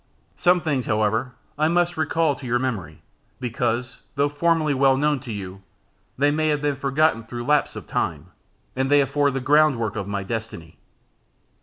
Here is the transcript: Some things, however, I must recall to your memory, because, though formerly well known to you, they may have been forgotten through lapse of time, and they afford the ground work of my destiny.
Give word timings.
Some 0.35 0.61
things, 0.61 0.87
however, 0.87 1.33
I 1.59 1.67
must 1.67 1.95
recall 1.95 2.33
to 2.35 2.45
your 2.47 2.57
memory, 2.57 3.03
because, 3.39 4.01
though 4.15 4.29
formerly 4.29 4.73
well 4.73 4.97
known 4.97 5.19
to 5.19 5.31
you, 5.31 5.61
they 6.17 6.31
may 6.31 6.47
have 6.47 6.59
been 6.63 6.75
forgotten 6.75 7.23
through 7.23 7.45
lapse 7.45 7.75
of 7.75 7.85
time, 7.85 8.31
and 8.75 8.89
they 8.89 9.01
afford 9.01 9.33
the 9.35 9.39
ground 9.41 9.79
work 9.79 9.95
of 9.95 10.07
my 10.07 10.23
destiny. 10.23 10.79